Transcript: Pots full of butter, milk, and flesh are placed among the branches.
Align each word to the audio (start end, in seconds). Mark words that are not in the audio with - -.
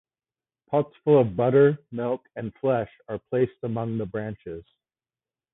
Pots 0.71 0.95
full 1.03 1.19
of 1.21 1.35
butter, 1.35 1.77
milk, 1.91 2.27
and 2.35 2.51
flesh 2.55 2.89
are 3.07 3.19
placed 3.29 3.59
among 3.61 3.99
the 3.99 4.05
branches. 4.07 4.65